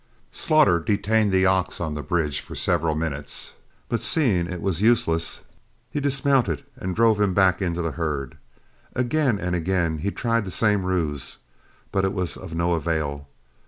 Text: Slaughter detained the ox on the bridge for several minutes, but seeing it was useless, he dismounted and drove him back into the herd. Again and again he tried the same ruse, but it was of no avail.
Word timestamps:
Slaughter 0.31 0.79
detained 0.79 1.31
the 1.31 1.45
ox 1.45 1.79
on 1.79 1.93
the 1.93 2.01
bridge 2.01 2.39
for 2.39 2.55
several 2.55 2.95
minutes, 2.95 3.53
but 3.87 4.01
seeing 4.01 4.47
it 4.47 4.59
was 4.59 4.81
useless, 4.81 5.41
he 5.91 5.99
dismounted 5.99 6.63
and 6.75 6.95
drove 6.95 7.21
him 7.21 7.35
back 7.35 7.61
into 7.61 7.83
the 7.83 7.91
herd. 7.91 8.39
Again 8.95 9.37
and 9.37 9.55
again 9.55 9.99
he 9.99 10.09
tried 10.09 10.45
the 10.45 10.49
same 10.49 10.85
ruse, 10.85 11.37
but 11.91 12.03
it 12.03 12.13
was 12.13 12.35
of 12.35 12.55
no 12.55 12.73
avail. 12.73 13.27